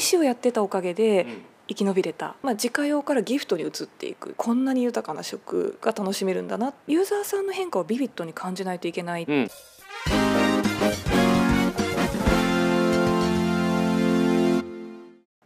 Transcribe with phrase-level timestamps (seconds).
[0.00, 1.26] EC をやってたおかげで
[1.68, 4.32] 生き延びれた、まあ、自家用からギフトに移っていく。
[4.34, 6.72] こんなに豊かな食が楽しめるんだな。
[6.86, 9.50] ユーザーさんの変化をビビッドに感じないといけない、うん。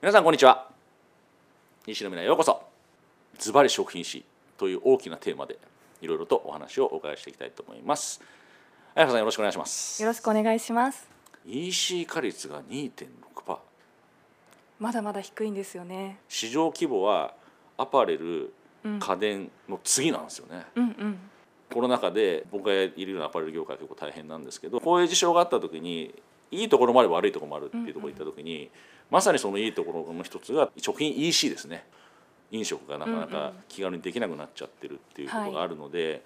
[0.00, 0.70] 皆さんこんにちは。
[1.86, 2.62] 西野未来へようこそ。
[3.38, 4.24] ズバリ食品史
[4.56, 5.58] という大きなテーマで
[6.00, 8.22] いろいろとお話をお伺いしていきたいと思います。
[8.94, 10.00] 綾香さんよろしくお願いします。
[10.00, 11.08] よろしくお願いします。
[11.44, 13.33] EC 化率が2.6%
[14.78, 16.18] まだまだ低いんですよね。
[16.28, 17.34] 市場規模は
[17.76, 18.52] アパレル
[18.84, 18.98] うん。
[18.98, 21.18] 家電の次なんですよね、うんうん。
[21.72, 26.14] コロナ禍で僕がいるようなアパレル業界は結構大変なんですけどこういう事象があった時に
[26.50, 28.70] いいところもあれば悪いところもあるっていうところに行った時に、
[29.10, 31.84] まさにそのいいところの一つが食品 EC ですね。
[32.50, 33.28] 飲食がなかなうんうん。
[33.30, 36.22] か気軽にできなくなっちゃってるっていうことがあるので、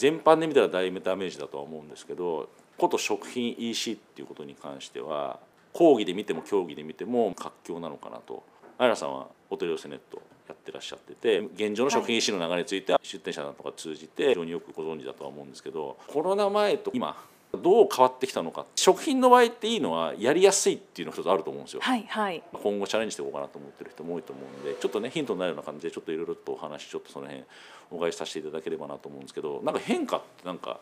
[0.00, 5.38] 全般で見たら大ダメージだとは思うんですけどこと食品 EC っていうことに関しては
[5.72, 8.42] 講義で見ても競技で見ても活況なのかなと。
[8.78, 17.14] あやさんはお取り寄せネットやってらっしゃってて現状の食品 EC の流れについては出店者なか通じて非常によくご存知だとは思うんですけどコロナ前と今
[17.52, 21.80] どう変わってきたのか食品の場合っていいのはやりやすいっていうのが一つあると思うんですよ。
[21.82, 27.44] はいはい今後チャレンジしていこうかなと思ってる人も多いと思うんでちょっとねヒントになるような感じでちょっといろいろとお話ちょっとその辺
[27.90, 30.80] お伺いさせていただければなと思うんですけどなんか変化ってなんか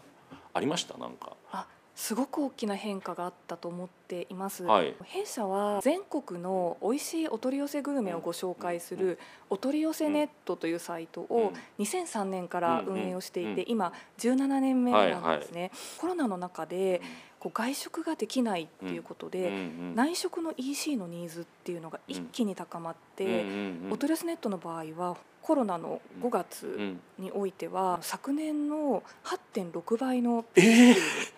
[0.55, 0.97] ありました？
[0.99, 1.67] なんかあ
[1.99, 4.95] すごく大きな変化があったと思っています、はい。
[5.03, 9.19] 弊社は全国の美味しいお取り寄せグルメをご紹介する
[9.51, 15.73] お取り寄せネットというサイトを2003年から運営をしていてうん今17年目なんですね。
[15.99, 17.03] コロナの中で
[17.41, 23.45] こう外食ができないっていうことうんでうん内食の EC のニーズっていうのが一気に高まって
[23.91, 30.95] お取り寄せネットの場合はコロナの5月うんにおいては昨年の8.6倍のえー。
[30.95, 31.38] なって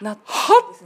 [0.00, 0.20] んで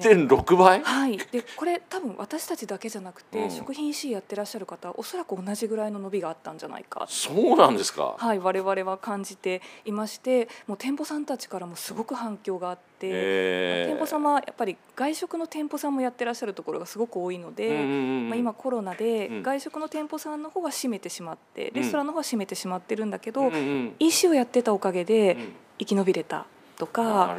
[0.02, 0.14] すね。
[0.26, 0.82] 8.6倍？
[0.82, 3.50] はい、でこれ多分私たちだけじゃなくて、うん。
[3.50, 7.06] 食品 EC やってらっしゃる方はおそらく同じぐらいの伸びがあったんじゃないか。
[7.08, 13.92] そうなんですか、はい我々は感じていましてもう店舗さんたちからもすごく反響があって、えー。
[13.92, 17.86] 店舗様はやっぱり外食の店舗さんもやってらっしゃるところがすごく多いので、うんうんう
[18.26, 19.42] んまあ、今コロナでうん。
[19.42, 25.52] 外食の店舗さんの方は閉めてしまってレストランの方は閉めてしまってるんだけど、うんうん EC をやってたおかげでうん。
[25.78, 26.46] 生き延びれた
[26.80, 27.36] となか、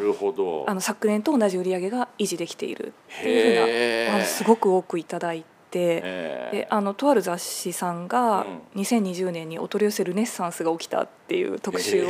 [0.67, 5.45] あの昨年と同じ売り上げが維持できているっていうふうなすごく多くいただいて。
[5.73, 8.41] えーであのとある雑誌さんが
[8.75, 12.09] う2020年にお取り寄せルネッサンスが起きたっていう特集を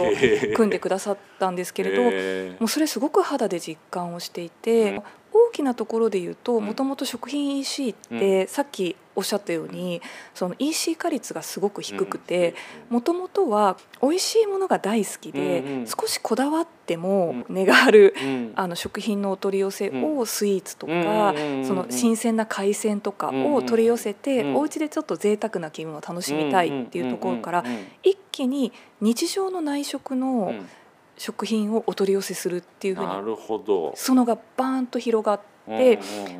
[0.55, 2.59] 組んでくださったんですけれど、えー。
[2.59, 5.03] もうそれすごく肌で実感をしていて、うん。
[5.33, 6.65] 大きなところで言うとうん。
[6.65, 10.01] もともと食品 EC って、さっきおっしゃったように
[10.33, 12.55] その EC 化率がすごく低くて
[12.89, 15.87] もともとは美味しいものが大好きで、うんうん。
[15.87, 18.53] 少しこだわっても値がある、うん。
[18.55, 21.33] あの食品のお取り寄せをスイーツとか、
[21.65, 24.55] その新鮮な海鮮とかを取り寄せて、うん。
[24.55, 27.63] お家でちょっと贅沢な気分を楽しみたいっていうところから、
[28.03, 30.69] 一気に日常の内食のうん。
[31.17, 33.93] 食品をお取り寄せするっていうふうになるほど。
[33.95, 35.89] そのがバーンと広がって、うんうん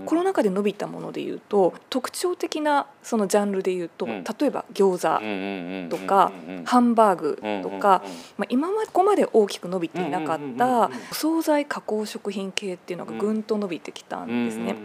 [0.01, 0.05] うん。
[0.05, 4.23] コロナ禍で伸びたものでいうと特徴的なそのジャンルでいうと、うん。
[4.23, 6.31] 例えば餃子、とか
[6.65, 8.03] ハンバーグとか、
[8.37, 14.75] まあ、今までここまで大きく伸びていなかった惣菜加工食品系っていうのがぐんと伸びてきたんですね。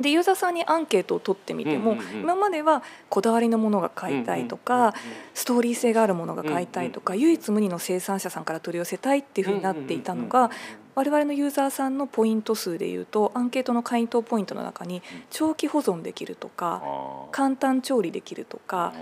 [0.00, 4.94] でユーザーさんにアンケートを取ってみても、今まではこだわりのものが買いたいとか、
[5.34, 10.50] ストーリー性があるものが買いたいとか、唯一無二の生産者さんから取り寄せたいっていうふうになっていたのが、
[10.98, 15.00] 我々のユーザーさんのポイント数でいうとアンケートの回答ポイントの中に
[15.30, 16.82] 長期保存できるとか
[17.30, 18.92] 簡単調理できるとか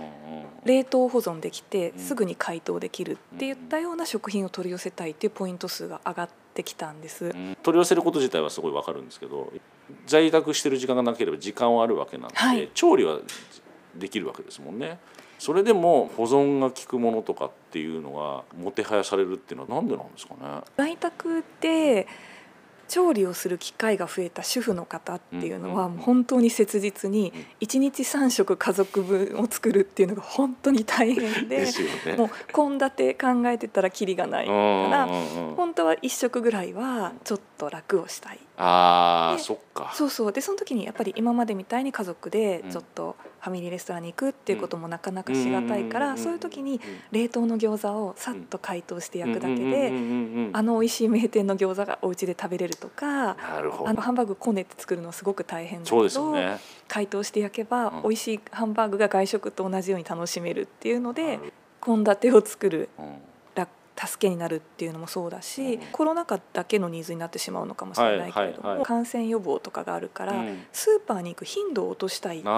[0.63, 1.99] 冷凍保存できてうん。
[1.99, 7.31] すぐに解凍できるっていったような食品を取り寄せたいっていうポイント数が上がってきたんです。
[7.63, 9.51] 取り寄せること自体はすごいわかるんですけど
[10.05, 12.69] 在宅してる時間がなければ時間はあるわけなんで、はい。
[12.75, 13.17] 調理は
[13.95, 14.99] できるわけですもんね
[15.39, 20.39] それでも保存が効くものとかっていうのがもてはやされるっていうのはなんでなんですかね？
[20.77, 22.07] 在宅で
[22.87, 27.67] 調理をする機会が増えた主婦の方っていうのはうんもう本当に切実にうん。
[27.67, 31.67] 1日3食家族分を作るっていうのが本当に大変で
[32.17, 35.07] もう献立考えてたらキリがないから
[35.57, 38.37] 本当は1食ぐらいはちょっと楽をしたい。
[38.37, 39.91] であーそっか。
[39.93, 40.31] そうそう。
[40.31, 42.71] でその時にやっぱり今までみたいに家族でうん。
[42.71, 43.17] ちょっと
[43.47, 49.93] ファミリーレストランに行くっていうこともなかなかしがたいからそういう時に冷凍の餃子をさっと解凍して焼くだけで
[50.51, 56.57] あの美味しい名店の餃子がお家で食べれるとかあのハンバーグこねて作るのすごく大変だけど、ね。
[56.89, 58.01] 解凍して焼けばうん。
[58.03, 61.39] 美味しいハンバーグが外食と同じように楽しめるっていうので
[61.83, 62.89] 献立を作る。
[62.97, 63.05] うん。
[63.05, 63.36] 楽
[63.97, 70.33] 助けになるっていうのもそうだし、コロナ禍だけのニーズになってしまうのかもしれないけれども、感染予防とかがあるから、
[70.71, 72.55] スーパーに行く頻度を落としたいっていうのを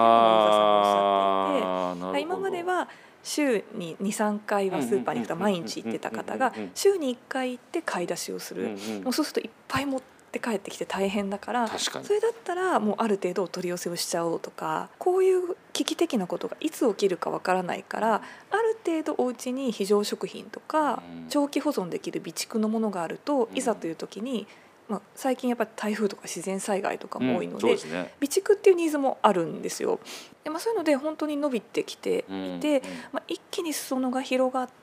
[1.96, 2.88] さんおっしゃっていて今までは
[3.22, 24.46] 週に23回はスーパーに行くと毎日行ってた方が週に1回行って買い出しをする、もうそうするといっぱい持って帰ってきて大変だからそれだったらもうある程度お取り寄せをしちゃおうとかこういう危機的なことがいつ起きるかわからないからある程度お家に非常食品とか長期保存できる備蓄のものがあるといざという時に
[24.90, 30.00] まあ、最近やっぱり台風とか自然災害とかも多いので備蓄っていうニーズもあるんですよ。
[30.42, 32.82] でまあ、そういうので本当に伸びてきていて、
[33.12, 34.79] まあ、一気に裾野が広がって、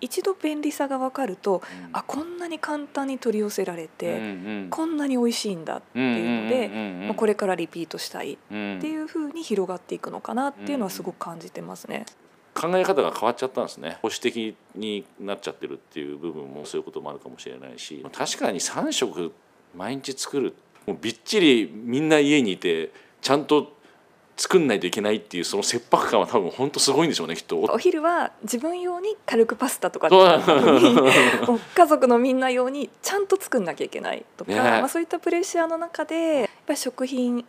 [0.00, 4.24] 一度便利さが分かると、うん、あこんなに簡単に取り寄せられて、うんう
[4.66, 12.06] ん、こんなに美味しいんだっていうので、まあ、これからリピートしたいっていうふうに広がっていくのかなっていうのはすごく感じてますね。
[12.54, 13.98] 考え方が変わっちゃったんですね。
[14.02, 19.32] 保守的になっちゃってるっていう部分もそういうこともあるかもしれないし確かに3食
[19.74, 20.54] 毎日作る
[20.86, 22.90] もうびっちりみんな家にいて
[23.20, 23.72] ちゃんと
[24.36, 27.60] 作んないといけないっていうその切迫感は多分本当すごいんでしょうねきっと。
[27.60, 37.44] お昼は自分用に軽くパスタとか家族のみんな用にちゃんと作んなきゃいけないとか、ね、まあ、そういったプレッシャーの中でやっぱり食品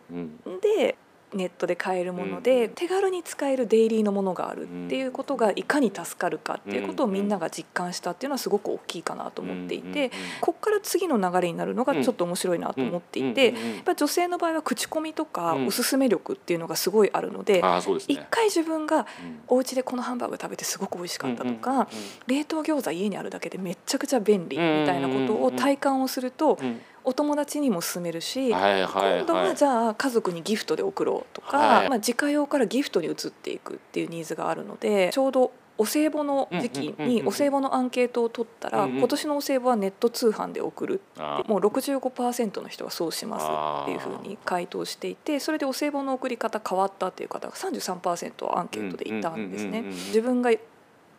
[0.60, 0.96] で
[1.34, 10.10] ネットで買えるもので、手軽に使えるデイリーのものがあるっていうことがいかに助かるかっていうことをみんなが実感したっていうのはすごく大きいかなと思っていて
[10.40, 13.54] ここから次の流れになるのがちょっと面白いなと思っていてやっ
[13.84, 17.62] ぱ女性の場合は口コミとかおすすめ力っていうのがすごいあるので
[18.08, 19.06] 一回自分が
[19.48, 21.88] お家でこのハンバーグ食べてすごく美味しかったとか
[22.26, 26.58] 冷凍餃子家にあるだけでめちゃくちゃ便利みたいなことを体感をすると
[27.04, 41.00] お友達にも勧めるし、はいはいはい、今度はじゃあ家族にギフトで送ろうとか、はい、まあ、自家用からギフトに移っていくっていうニーズがあるのでちょうどお歳暮の時期にお歳暮のアンケートを取ったら今年のお歳暮はネット通販で送る
[41.46, 43.46] もう65%の人がそうします
[43.82, 49.82] っていうふうに回答していてそれでお歳暮の送り方変わったっていう方が33%アンケートでいたんですね。
[49.82, 50.52] 自分が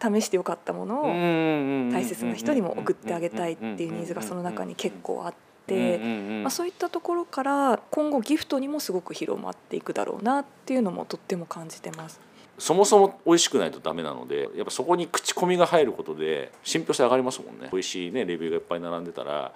[0.01, 1.03] 試してよかったものを
[1.91, 5.37] 大切な人にも送ってあげたいっていうニーズがその中に結構あって。、
[5.73, 12.19] まあ、そういったところから今後ギフトにもすごく広まっていくだろうなっていうのもとっても感じてます。
[12.57, 19.51] そもそも美味しくないとダメなのでやっぱそこに口コミが入ることで信憑性上がりますもんね美味しいねレビューがいっぱい並んでたら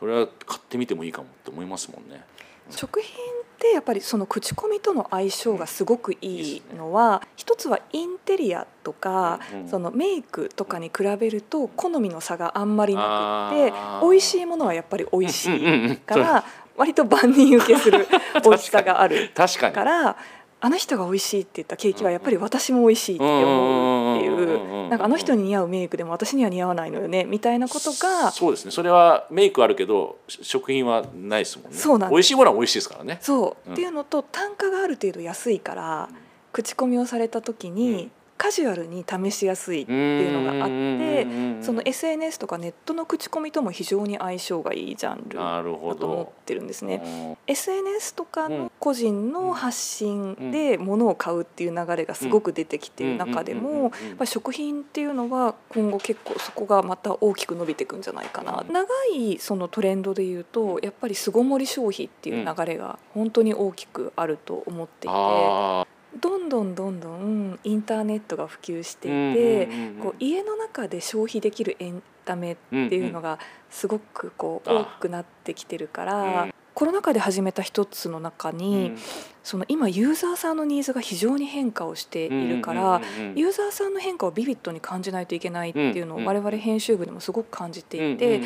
[0.00, 2.24] それは買ってみてもいいかもって思いますもんね。
[2.70, 3.14] 食品
[3.62, 9.38] ってやっぱりその口コミとの相性がすごくいいのは、一つはインテリアとか、
[9.70, 13.72] そのメイクとかに比べると好みの差があんまりなくって
[14.02, 16.44] 美味しいものはやっぱり美味しいから
[16.76, 18.08] 割と万人受けする
[18.42, 19.30] 美味しさがある
[19.72, 20.16] から
[20.64, 31.78] あの人が美味しいって言ったケーキはやっぱり私も美味しいって思うっていうなんかあの人に似合うメイクでも私には似合わないのよねみたいなことがそうですねそれはメイクあるけど食品はないですもんね。
[31.78, 33.18] そうなん美味しいものは美味しいですからね。
[33.20, 36.08] そう、うん、っていうのと単価がある程度安いから
[36.52, 38.10] 口コミをされた時に、
[38.42, 45.62] カジュアルに試しやすいっていうのがあってその SNS とかネットの口コミとも非常に相性がいいジャンルだ
[45.94, 47.38] と思ってるんですね。
[47.46, 53.92] SNS とかの個人の発信で物を買うっていう流れがすごく出てきている中でも
[54.24, 58.64] 食品っていうのは今後結構そこがまた大きく伸びていくんじゃないかな。
[58.68, 66.01] 長いそのトレンドでいうとやっぱり巣ごもり消費っていう流れが本当に大きくあると思っていて。
[66.20, 69.68] どんどんどんどんインターネットが普及していて、
[70.02, 73.38] こう家の中で消費できるエンタメっていうのが
[73.70, 78.98] すごくこう多くなってきてるから、コロナ禍で始めた一つの中に、うん、
[79.42, 83.02] その今ユーザーさんのニーズが非常に変化をしているから、
[83.34, 88.40] ユーザーさんの変化をビビッドに感じないといけないっていうのを我々編集部でもすごく感じていて、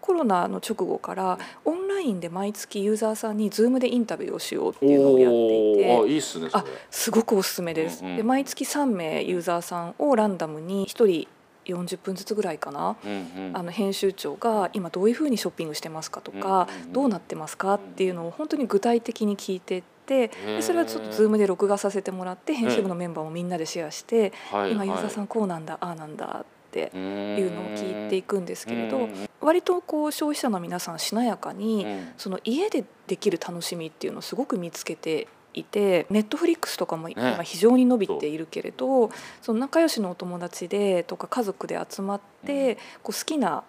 [0.00, 8.02] コロナの直後からオンラインで毎月ユーザーさんに Zoom でインタビューをしようっていうのをやっていてあいいっすねあすごくおすすめです。
[8.02, 11.28] で毎月3名ユーザーさんをランダムに1人
[11.74, 29.08] 40分ずつぐらいかな、うんうん、あの編集長が今どういうふうにショッピングしてますかとか、うんうん、どうなってますかっていうのを本当に具体的に聞いてってでそれはちょっと Zoom で録画させてもらって編集部のメンバーもみんなでシェアして、今ユーザーさんこうなんだああなんだっていうのを聞いていくんですけれど
[29.40, 31.86] 割とこう消費者の皆さんしなやかに
[32.16, 43.64] その家でできる楽しみっていうのをすごく見つけていてネットフリックスとかも今非常に伸びているけれど、ね、その仲良しのお友達でとか家族で集まって、こう好きな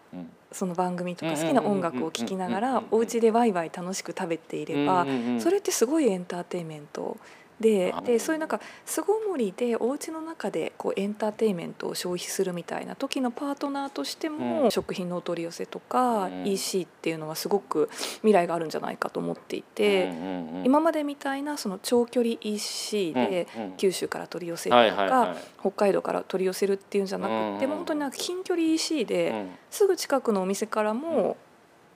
[0.51, 5.05] その番組とか好きな音楽を聴きながらお家でワイワイ楽しく食べていれば
[5.39, 7.17] それってすごいエンターテインメント
[7.61, 31.37] ででそういうなんか巣ごもりでお家の中でこうエンターテインメントを消費するみたいな時のパートナーとしても、うん、食品のお取り寄せとか、うん、EC っていうのはすごく未来があるんじゃないかと思っていて、うんうんうん、今までみたいなその長距離 EC で九州から取り寄せるとか、北海道から取り寄せるっていうんじゃなくて、うんうん、本当になんか近距離 EC ですぐ近くのお店からも、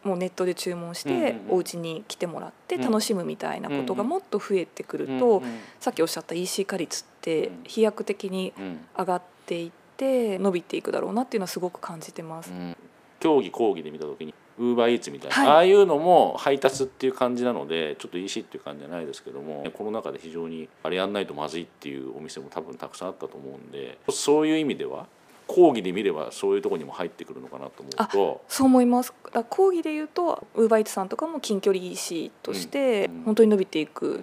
[0.05, 5.41] もうネットで注文してお家に来てもらって楽しむみたいなことがもっと増えてくると
[5.79, 8.53] さっきおっしゃった EC 化率って飛躍的に
[8.97, 12.51] 上がっていって伸びていくだろうなっていうのはすごく感じてます。
[13.19, 25.07] 競技講義で見た時にウーバーイーツみたいな、はい、ああいうのも配達っていう感じなのでちょっと EC っていう感じじゃないですけどもこの中で非常にあれやんないとまずいっていうお店も多分たくさんあったと思うんでそういう意味では
[25.47, 28.41] 講義で見ればそういうところにも入ってくるのかなと思うと。
[28.47, 29.13] そう思います。
[29.49, 34.21] 講義で言うとウーバーイーツさんとかも近距離 EC として本当に伸びていく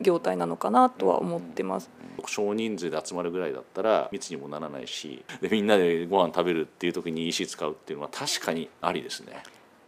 [0.00, 1.90] 業態なのかなとは思ってます。
[2.26, 9.42] 少人数で集まるぐらいだったら密にもならないしでみんなでご飯食べるっていう時に EC 使うっていうのは確かにありですね。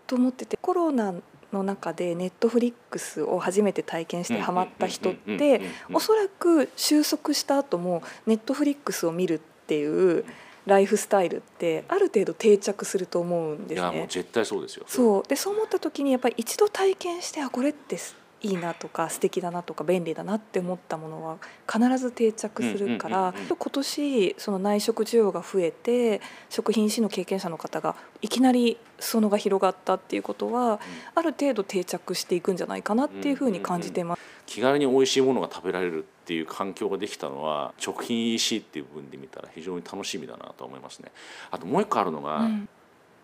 [0.07, 1.15] と思っててコロナ
[1.53, 5.63] の中でネットフリックスを初めて体験してハマった人って
[5.93, 10.25] おそらく収束した後もネットフリックスを見るっていう
[10.67, 13.81] ライフスタイルってある程度定着すると思うんですね。
[13.81, 14.85] いやもう絶対そうですよ。
[14.87, 17.97] そうでそう思った時にやっぱり一度体験してあこれって
[18.43, 21.39] いいなとか素敵だなとか便利だなって思ったものは
[21.71, 26.21] 必ず定着するから今年その内食需要が増えて
[26.51, 30.81] 食品師の経験者の方がいきなり裾野が広がったっていうことは
[31.15, 34.23] ある程度定着していくんじゃないかなっていうふうに感じてます。
[34.47, 41.13] 気軽に美味しいものが食べられるっていう環境ができたのは食品 EC っていう部分で見たら非常に楽しみだなと思いますね。
[41.53, 42.69] あともう一個あるのが、うん。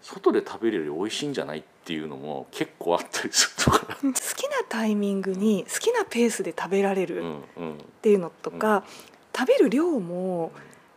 [0.03, 4.13] 外で食べるより美味しいんじゃないっていうのも結構あったりするとか 好きな
[4.69, 7.61] タイミングに好きなペースで食べられるっ
[8.03, 8.83] ていうのとか、うんうん、
[9.37, 10.51] 食べる量も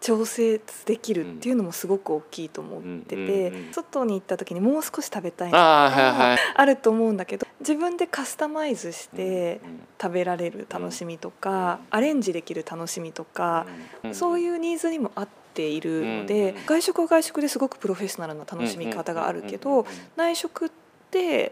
[0.05, 9.59] 調整できるっていうのもすごく大きいと思ってて、外に行った時にもう少し食べたいのがあると思うんだけど自分でカスタマイズして
[10.00, 13.65] 食べられる楽しみとかアレンジできる楽しみとか
[14.12, 15.45] そういうニーズにもあって。
[15.55, 19.85] ているので、外食は外食ですごくプロフェッショナルな楽しみ方があるけど、
[20.17, 20.85] 内食って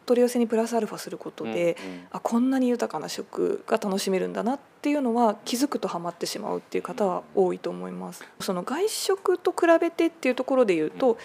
[0.05, 1.77] 取り寄せにプラスアルファすることで、
[2.11, 8.23] あこんなに豊かな食が楽しめるんだなっていうのは気づくとハマってしまうっていう方は多いと思います。
[8.39, 11.17] その外食と比べてっていうところで言うと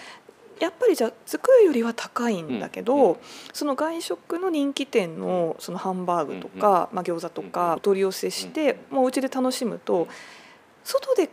[0.60, 3.18] やっぱりじゃあ作るよりは高いんだけど、
[3.52, 10.08] その外食の人気店のそのハンバーグとか、まあ、餃子とか取り寄せしてもうお家で楽しむと
[10.84, 11.28] 外で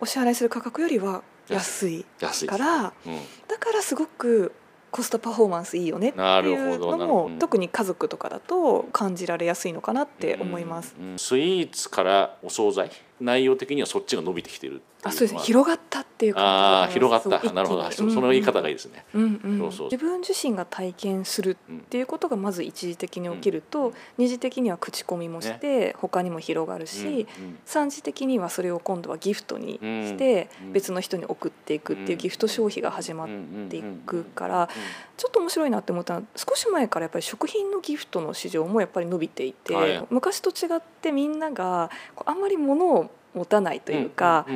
[0.00, 2.04] お支払いする価格よりは安い
[2.46, 3.16] から、うん、
[3.48, 4.52] だからすごく
[4.90, 12.90] コストパフォーマンスいいよねっていうのも特に家族とかだと感じられやすいのかなって思います、うんうん、スイーツからお惣菜
[13.20, 15.40] 内容的にはそっちが伸びてきてるあそうですね。
[15.40, 17.52] 広がったっていうああ広がった。
[17.52, 19.86] なるほど、その言い方がいいですね、うんうん、そうそう。
[19.90, 27.28] 自分自身が体験するっていうことがまして一時的に起きると、二次的には口コミもして、他にも広がるし、
[27.64, 33.28] 三次的にはそれを今度はギフトにして別の人に送っていくっていうギフト消費が始まっ
[33.68, 34.68] ていくから
[35.16, 41.90] ちょっと面白いなって思ったのは少し前からやっぱり食品のギフトの市場もやっぱり伸びていて、昔と違ってみんなが
[42.26, 44.46] あんまり物を持たないというか、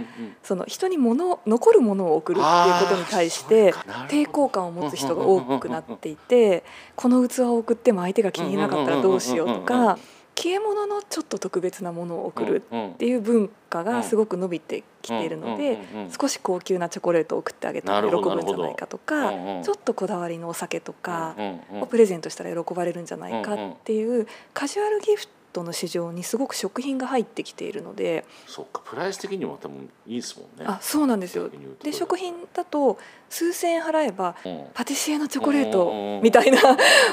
[0.42, 3.72] その人に物残るものを送るっていうことに対して
[4.08, 6.64] 抵抗感を持つ人が多くなっていて
[6.96, 9.98] この器を送っても相手が気に入らなかったらどうしようとか。
[10.34, 12.62] 消え物のちょっと特別なものを送る
[12.92, 15.78] っていう文化がすごく伸びてきているので
[16.18, 19.30] 少し高級なチョコレートを送ってあげたら喜ぶんじゃないかとか
[19.62, 21.36] ちょっとこだわりのお酒とか
[21.80, 30.64] をプレゼントしたら喜ばれるんじゃないかっていうカジュアルギフトトの市場にすごく食品が入ってきているのでそっかプライス的にも多分いいですもんね。
[30.66, 31.48] あそうなんですよ。
[31.82, 34.34] で食品だと数千円払えば、
[34.74, 36.60] パティシエのチョコレートみたいな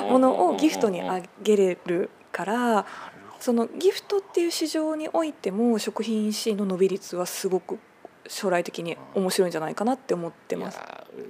[0.09, 2.85] ものをギフトにあげれるから
[3.39, 7.79] そのギフトっていう市場においても食品 EC の伸び率はすごく
[8.27, 10.79] 将来的に面白いんじゃないかなって思ってます。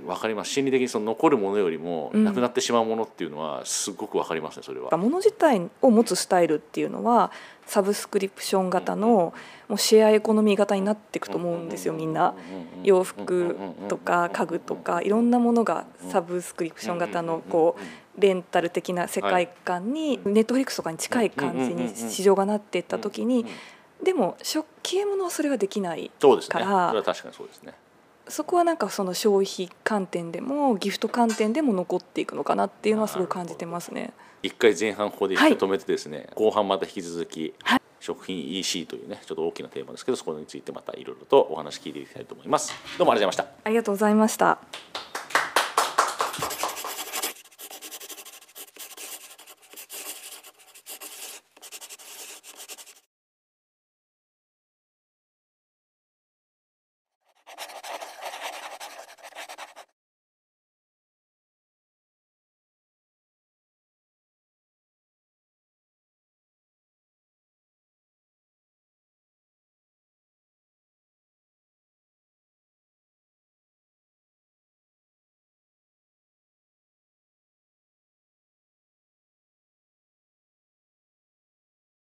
[0.06, 4.96] わかります心理的にその残るものよりもなくなってしまうものっていうのはすごくわかりますねそれは。
[4.96, 7.32] もの自体を持つスタイルっていうのは
[7.66, 9.34] サブスクリプション型の
[9.68, 12.34] もうシェアエコノミー型になっていくと思うんですよみんな
[12.84, 13.56] 洋服
[13.88, 23.46] とか家具とかいろんなものがサブスクリプション型のこうレンタル的な世界観にネットフリックスとかに近い感じに市場がなっていった時に
[24.04, 27.74] でも食器物はそれはできないから、ね、確かにそうですね。
[28.28, 34.14] そこはなんかその消費観点でもギフト観点でも残っていくのかなっていうのはすごい感じてますね。
[34.44, 37.82] 一回前半ここで止めてですね、はい、後半また引き続き、はい。
[38.00, 42.74] 食品 EC というねちょっと大きなテーマですけどそこについてまたいろいろとお話聞いていきたいと思います。
[42.98, 43.64] どうもありがとうございました。
[43.66, 45.09] ありがとうございました